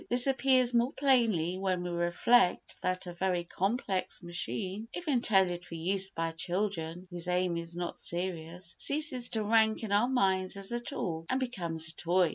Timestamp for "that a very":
2.81-3.43